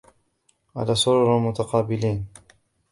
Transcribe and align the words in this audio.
على 0.75 0.95
سرر 0.95 1.39
متقابلين 1.39 2.27